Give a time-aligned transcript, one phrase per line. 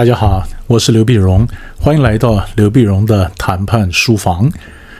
[0.00, 1.46] 大家好，我是刘碧荣，
[1.78, 4.50] 欢迎来到刘碧荣的谈判书房。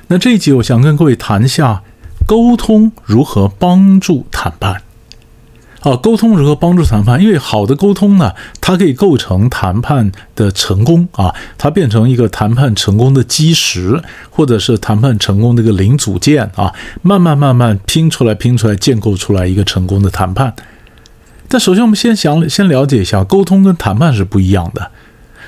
[0.09, 1.83] 那这一集，我想跟各位谈一下
[2.27, 4.83] 沟通如何帮助谈判。
[5.81, 7.19] 啊，沟通如何帮助谈判？
[7.19, 20.55] 因为好的沟通呢，它可以构成谈判的成功啊，它变成一个谈判成功的基石，或者是谈判成功的一个零组件啊，慢慢慢慢拼出来，拼出来，建构出来一个成功的谈判。
[21.51, 24.91] 但首先，我们先想先了解一下，沟通跟谈判是不一样的。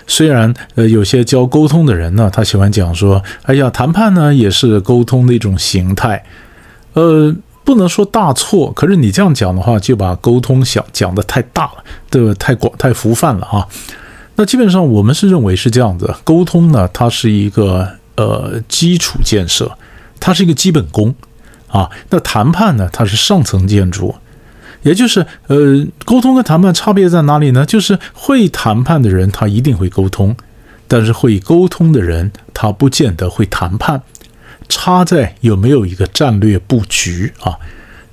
[0.07, 6.25] 虽然呃，有些教沟通的人呢，他喜欢讲说，哎呀，谈判呢也是沟通的一种形态，
[6.93, 7.35] 呃。
[7.65, 12.35] 不能说大错，可是你这样讲的话，就把沟通想讲的太大了，对吧？
[12.37, 13.65] 太广、太浮泛了啊。
[14.35, 19.71] 那基本上我们是认为是这样子，沟通呢，它是一个呃基础建设，
[20.19, 21.15] 它是一个基本功
[21.69, 21.89] 啊。
[22.11, 24.13] 那谈判呢，它是上层建筑，
[24.83, 27.65] 也就是呃，沟通跟谈判差别在哪里呢？
[27.65, 30.37] 就是会谈判的人他一定会沟通，
[30.87, 34.03] 但是会沟通的人他不见得会谈判。
[34.69, 37.59] 差在有没有一个战略布局啊？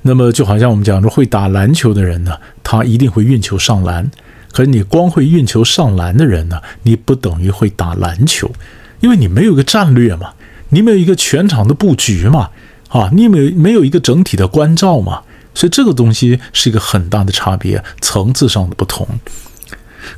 [0.01, 4.09] 那么就好像我们讲说，会打篮球的人呢，他一定会运球上篮。
[4.51, 8.51] 可是你光会运球上篮的人呢，你不等于会打篮球，
[8.99, 10.31] 因为你没有一个战略嘛，
[10.69, 12.49] 你没有一个全场的布局嘛，
[12.89, 15.21] 啊，你没没有一个整体的关照嘛，
[15.59, 19.05] 所以这个东西是一个很大的差别，层次上的不同。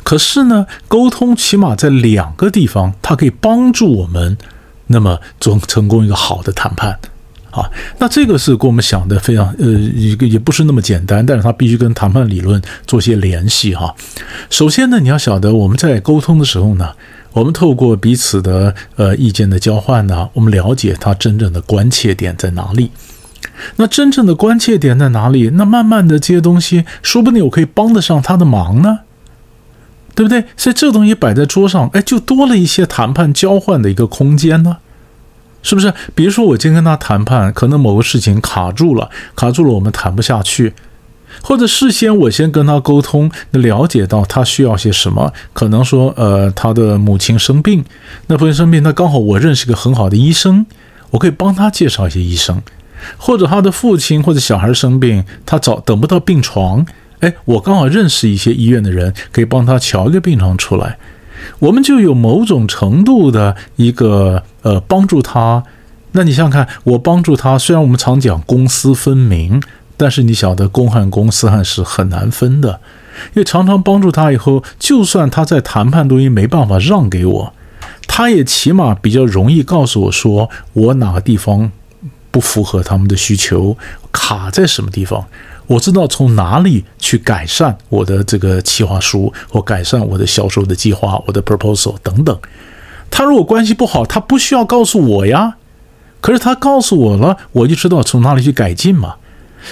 [0.03, 4.37] 可是呢，沟通起码在两个地方，它可以帮助我们。
[4.93, 6.99] 那么做成功一个好的谈判，
[7.51, 7.63] 啊，
[7.97, 13.95] 那这个是跟我们想的非常呃一个也不是那么简单，但是它必须跟谈判理论做些联系哈。
[14.49, 16.89] 首先呢，你要晓得我们在沟通的时候呢，
[17.31, 22.91] 我们透过彼此的呃意见的交换呢，我们了解他真正的关切点在哪里。
[23.77, 25.49] 那真正的关切点在哪里？
[25.53, 28.99] 那慢慢的这些东西，说不定我可以帮得上他的忙呢。
[30.13, 30.43] 对不对？
[30.57, 34.75] 所以这东西摆在桌上，哎，就多了一些谈判交换的一个空间呢，
[35.63, 35.93] 是不是？
[36.13, 40.73] 比如说我今天跟他谈判，可能某个事情卡住了，卡住了，我们谈不下去，
[41.41, 47.85] 或者事先我先跟他沟通，了解到他需要些什么，可能说，呃，他的母亲生病，
[48.27, 50.65] 那父亲生病，那刚好我认识个很好的医生，
[51.11, 52.61] 我可以帮他介绍一些医生，
[53.17, 56.85] 或者他的父亲或者小孩生病，他找等不到病床。
[57.19, 60.97] 哎，我刚好认识一些医院的人，可以帮他瞧一个病床出来，
[61.59, 65.63] 我们就有某种程度的一个呃帮助他。
[66.13, 69.61] 那你想想看，我帮助他，虽然我们常讲公私分明，
[69.95, 72.81] 但是你晓得公和公私和是很难分的，
[73.33, 77.53] 因为常常帮助他以后，就算他在谈判东西没办法让给我，
[78.07, 81.71] 他也起码比较容易告诉我说我哪个地方
[82.31, 83.77] 不符合他们的需求，
[84.11, 85.23] 卡在什么地方。
[85.67, 92.37] 我知道从哪里去改善我的这个企划书，或改善我的销售的计划、我的 proposal 等等。
[93.09, 95.55] 他如果关系不好，他不需要告诉我呀。
[96.19, 99.15] 可是他告诉我了，我就知道从哪里去改进嘛。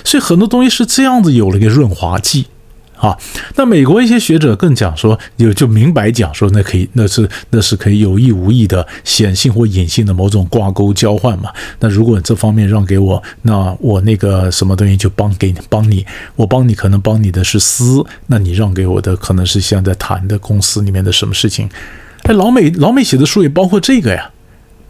[0.03, 2.47] 所以很多东西是这样子，有了一个润滑剂。
[2.99, 3.17] 啊，
[3.55, 11.49] 那美国一些学者更讲说，有就明白讲说，那可以，那是那是可以有意无意的显性或隐性的某种挂钩交换嘛。
[11.79, 16.05] 那如果这方面让给我，那我那个什么东西就帮给你帮你，
[16.35, 21.69] 我帮你可能帮你的是私，那你让给我的可能是现在谈的公司里面的什么事情。
[22.23, 24.31] 哎，老美老美写的书也包括这个呀，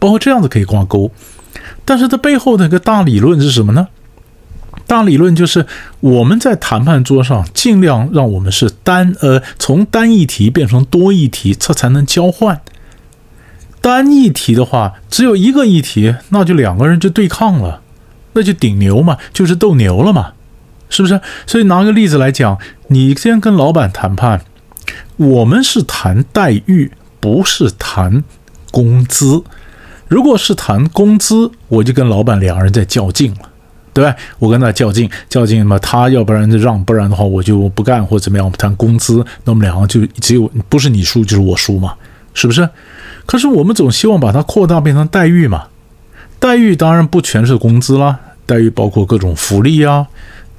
[0.00, 1.12] 包括这样子可以挂钩，
[1.84, 3.86] 但是它背后的一个大理论是什么呢？
[4.90, 5.66] 大理论就是，
[6.00, 12.60] 我们在谈判桌上尽量让我们是单呃，从单议题变成多议题，这才能交换。
[13.80, 17.82] 单议题的话，只有一个议题，那就两个人就对抗了，
[18.32, 20.32] 那就顶牛嘛，就是斗牛了嘛，
[20.88, 21.20] 是不是？
[21.46, 24.40] 所以拿个例子来讲，你先跟老板谈判，
[25.16, 28.24] 我们是谈待遇，不是谈
[28.72, 29.44] 工资。
[30.08, 33.49] 如果是谈工资，我就跟老板两个人在较劲了。
[33.92, 34.14] 对吧？
[34.38, 38.46] 我跟他较劲，较劲嘛，他要不然就让，不然的话我就不干或者怎么样。
[38.46, 41.94] 我们谈工资，那我们两个就只有不是你输就是我输嘛，
[42.34, 42.68] 是不是？
[43.26, 45.64] 可是我们总希望把它扩大变成待遇嘛。
[46.38, 50.06] 待遇当然不全是工资啦，待遇包括各种福利啊、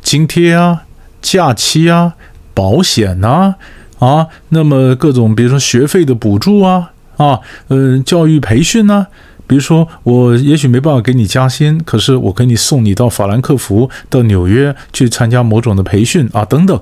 [0.01, 0.83] 津贴啊、
[1.21, 2.13] 假期啊、
[2.53, 3.55] 保险呐
[3.99, 7.39] 啊，那么各种比如说学费的补助啊啊，
[7.69, 9.07] 嗯，教育培训呐。
[9.51, 16.81] 比如说，我也许没办法给你加薪，可是我给你送你到法兰克福、到纽约去参加某种的培训啊，等等，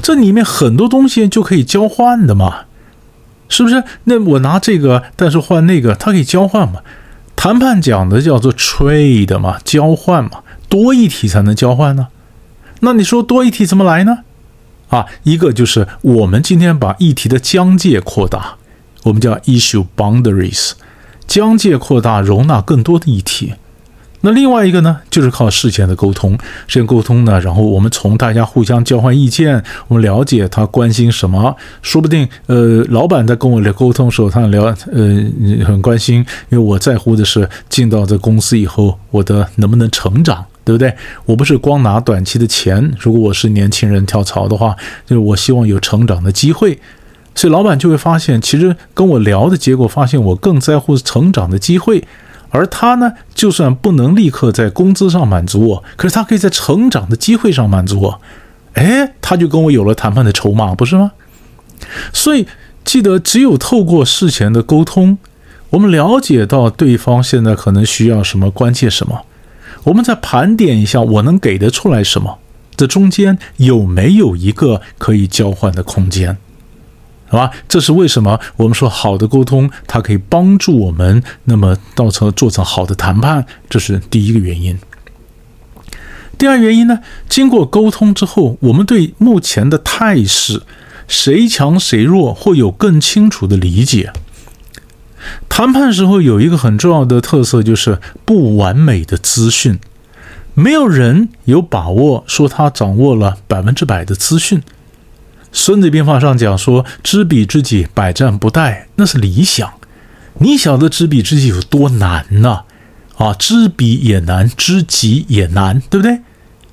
[0.00, 2.60] 这里面很多东西就可以交换的嘛，
[3.50, 3.84] 是不是？
[4.04, 6.80] 那我拿这个，但是换那个，它可以交换嘛？
[7.36, 12.08] 谈判讲的叫做 trade 嘛，交换嘛，多一体才能交换呢。
[12.80, 14.20] 那你说多一体怎么来呢？
[14.88, 18.56] 啊，一个就是我们今天把议题的疆界扩大，
[19.02, 20.72] 我们叫 issue boundaries，
[21.26, 23.54] 疆界扩大，容纳更多的议题。
[24.22, 26.32] 那另外一个呢，就是靠事前的沟通，
[26.66, 34.74] 事前沟通呢，然后我们从大家互相交换意见，我们了解他关心什么，说不定呃，老板在跟我聊沟通的时候，他聊呃
[35.64, 36.16] 很关心，
[36.48, 40.92] 因为我在乎的是进到这公司以后，我的能不能成长，对不对？
[41.26, 44.74] 我不是光拿短期的钱，如果我是年轻人跳槽的话，
[45.06, 46.76] 就是我希望有成长的机会，
[47.36, 52.02] 所以老板就会发现，其实跟我聊的结果，发现我更在乎成长的机会。
[52.50, 58.20] 而他呢，就算不能立刻在工资上满足我，可是他可以在成长的机会上满足我，
[58.74, 61.12] 哎，他就跟我有了谈判的筹码，不是吗？
[62.14, 62.46] 所以
[62.84, 65.18] 记得，只有透过事前的沟通，
[65.70, 69.26] 我们了解到对方现在可能需要什么，关切什么，
[69.84, 72.38] 我们再盘点一下，我能给得出来什么，
[72.76, 76.38] 这中间有没有一个可以交换的空间？
[77.28, 84.78] 好吧，这是为什么我们说好的沟通，它可以帮助我们，那么到成做成好的谈判，这是第一个原因。
[86.38, 90.62] 第二原因呢，经过沟通之后，我们对目前的态势，
[91.08, 94.12] 谁强谁弱，会有更清楚的理解。
[95.48, 99.80] 谈判时候有一个很重要的特色，就是不完美的资讯，
[100.54, 104.62] 没有人有把握说他掌握了百分之百的资讯。
[105.58, 109.72] 孙子兵法上讲说：“知彼知己，百战不殆。”那是理想。
[110.40, 112.64] 你晓得知彼知己有多难呢？
[113.16, 116.20] 啊，知彼也难，知己也难，对不对？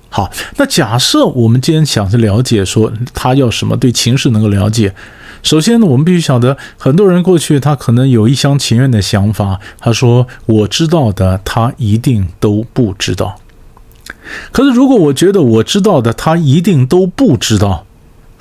[0.10, 4.94] 好，那假设我们今天想去了解，说他要什么，对情势能够了解。
[5.42, 13.38] 首先呢，我们必须晓得，很多人过去他可能有一厢情愿的想法，他说：“我知道的，他一定都不知道。”
[14.52, 17.86] 可是如果我觉得我知道的，他一定都不知道。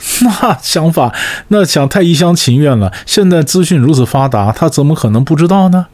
[0.23, 1.15] 那想法，
[1.49, 2.93] 那想太一厢情愿了。
[3.07, 5.87] 现在资讯如此发达，他怎么可能不知道呢？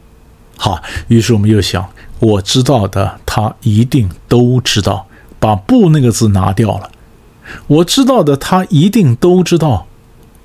[0.57, 1.89] 好，于是我们又想，
[2.19, 5.05] 我知道的，他一定都知道。
[5.39, 6.89] 把“不”那个字拿掉了，
[7.67, 9.87] 我知道的，他一定都知道。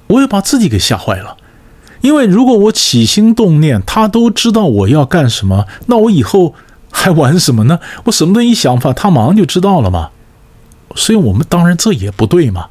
[0.07, 1.37] 我也把自己给吓坏了，
[2.01, 6.55] 因为如果我起心动念，他都知道我要干什么，那我以后
[6.93, 7.81] 还玩什么呢？
[8.05, 10.11] 我什么都一想法，他马上就知道了嘛。
[10.95, 12.69] 所以，我们当然这也不对嘛。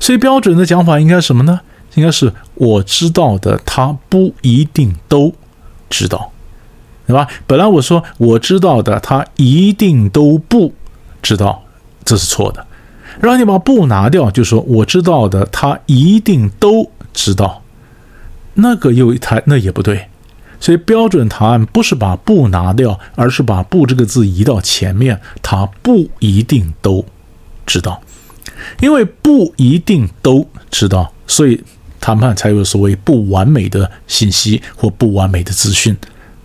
[0.00, 1.60] 所以标准的讲法应该什么呢？
[1.94, 5.34] 应该是我知道的，他不一定都
[5.88, 6.30] 知道，
[7.06, 7.26] 对吧？
[7.46, 10.74] 本来我说我知道的，他一定都不
[11.22, 11.64] 知道，
[12.04, 12.66] 这是错的。
[13.18, 17.62] 然后你把“不”拿掉，就说我知道的，他一定都知道，
[18.54, 20.08] 那个又他那也不对。
[20.60, 27.06] 所以标准答案不是把“不”拿掉，而是把“不”这个字移到前面，他不一定都
[27.64, 28.02] 知道。
[28.80, 31.62] 因为不一定都知道，所以
[32.00, 35.96] 谈判才有所谓不完美的信息或不完美的资讯，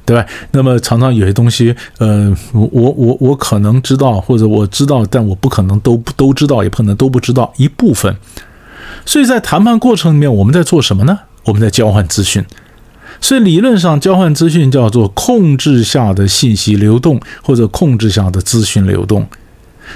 [0.05, 0.25] 对吧？
[0.51, 8.15] 那么常常有些东西，呃，我我我可能知道，或者我知道，但我不可能都都知道，也不可能都不知道一部分。
[9.05, 11.19] 所以在谈判过程里面，我们在做什么呢？
[11.45, 12.43] 我们在交换资讯。
[13.19, 19.27] 所以理论上，交换资讯叫做控制下的信息流动，或者控制下的资讯流动。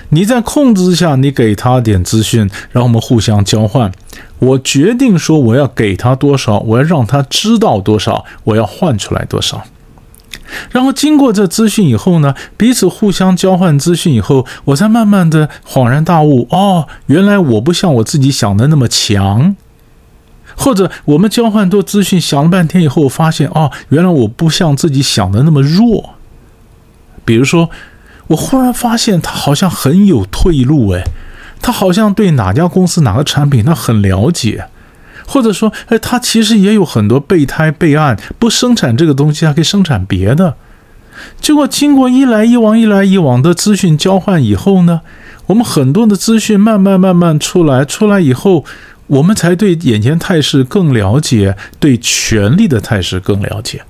[0.10, 3.92] 你在控制下，你给他点资讯，然后我们互相交换。
[4.40, 9.64] 我决定说我要给他多少，我要让他知道多少，我要换出来多少。
[10.72, 19.56] 然后经过这资讯以后呢，彼此互相交换资讯以后，我才慢慢的恍然大悟：哦，原来我不像我自己想的那么强。
[20.56, 26.12] 或者我们交换多资讯，想了半天以后，我发现哦，原来我不像自己想的那么弱。
[27.24, 27.70] 比如说。
[28.27, 31.03] 我忽然发现他好像很有退路，哎，
[31.62, 34.65] 他好像对哪家公司哪个产品他很了解，
[35.27, 40.55] 或者说，哎，他其实也有很多备胎备案，不生产这个东西，还可以生产别的。
[41.39, 45.01] 结果经过一来一往、一来一往的资讯交换以后呢，
[45.46, 48.65] 我们很多的资讯慢慢慢慢出来，出来以后，
[49.08, 53.84] 我们才对眼前态势更了解，对权力的态势更了解。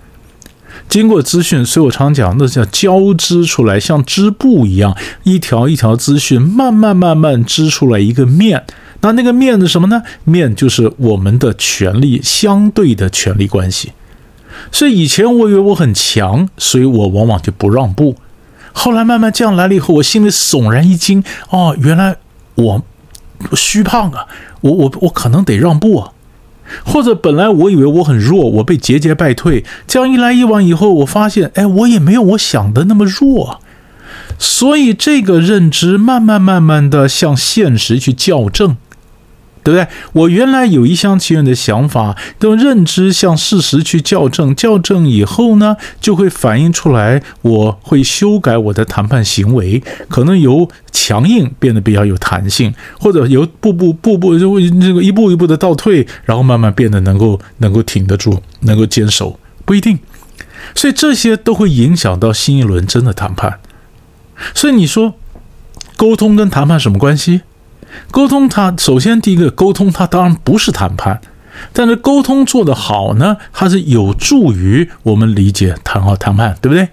[0.87, 8.63] 经过资讯，所以我常讲，那叫交织出来，像织布一样，一条一条资讯，慢慢慢慢织出来一个面。
[9.01, 10.01] 那那个面是什么呢？
[10.23, 13.91] 面就是我们的权力相对的权力关系。
[14.71, 18.15] 所以以前我以为我很强，所以我往往就不让步。
[18.71, 22.15] 后来慢慢这样来了以后，我心里悚然一惊，哦，原来
[22.55, 22.81] 我
[23.53, 24.25] 虚胖啊，
[24.61, 26.11] 我我我可能得让步啊。
[26.83, 33.61] 或者本来我以为我很弱，我被节节败退，这样一来一往以后，我发现，哎，我也没有我想的那么弱，
[34.37, 38.77] 所以这个认知慢慢慢慢的向现实去校正，
[39.65, 39.87] 对不对？
[40.13, 59.97] 我原来有一厢情愿的想法，用认知向事实去校正，校正以后呢，就会反映出来，我会修改我的谈判行为，可能由强硬变得比较有弹性，或者由步步步步就会这个一步一步的倒退，然后慢慢变得能够能够挺得住，能够坚守，不一定。
[60.75, 63.59] 所以这些都会影响到新一轮真的谈判。
[64.53, 65.15] 所以你说
[65.97, 67.41] 沟通跟谈判什么关系？
[68.11, 71.19] 沟通，它首先第一个沟通，它当然不是谈判，
[71.73, 76.87] 但是沟通做得好呢，它是有助于我们理解谈好谈判，对不对？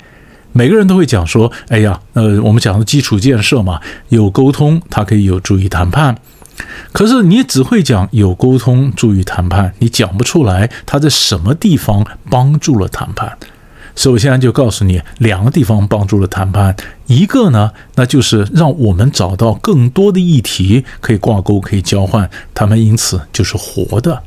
[0.53, 3.81] 每个人都会讲说，哎呀，呃，我们讲的基础建设嘛，
[4.11, 6.17] 有沟通，它可以有助于谈判。
[6.93, 13.39] 可是你只会讲有沟通助于谈判，你讲不出来它在什么地方帮助了谈判。
[13.95, 16.75] 所以我现在就告诉你两个地方帮助了谈判，
[17.07, 24.23] 一个呢，那就是让我们找到更多的议题可以挂钩、可以交换，他们因此就是活的。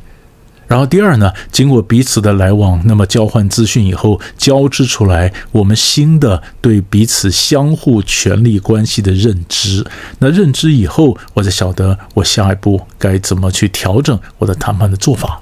[0.68, 9.86] 然后第二呢，经过彼此的来往，那么交换资讯以后，交织出来我们新的对彼此相互权力关系的认知。
[10.20, 15.42] 那认知以后，我才晓得我下一步该怎么去调整我的谈判的做法。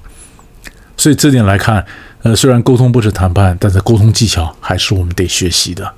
[0.96, 1.86] 所以这点来看。
[2.24, 5.94] 呃，虽然沟通不是谈判，但是沟通技巧还是我们得学习的，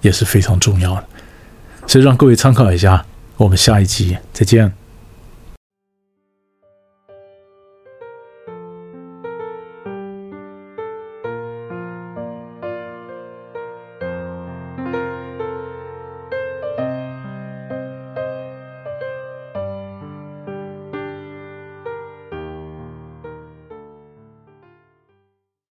[0.00, 1.04] 也是非常重要的。
[1.86, 3.04] 所以让各位参考一下，
[3.36, 4.72] 我们下一集再见。